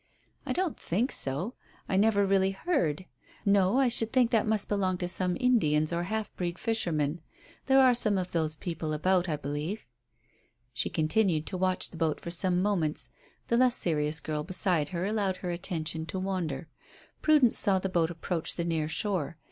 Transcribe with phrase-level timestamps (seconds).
[0.47, 1.53] "I don't think so.
[1.87, 3.05] I never really heard.
[3.45, 7.21] No; I should think that must belong to some Indians or half breed fishermen.
[7.67, 9.85] There are some of those people about, I believe."
[10.73, 13.11] She continued to watch the boat for some moments.
[13.47, 16.67] The less serious girl beside her allowed her attention to wander.
[17.21, 19.37] Prudence saw the boat approach the near shore.